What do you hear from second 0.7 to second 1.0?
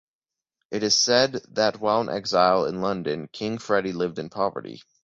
It is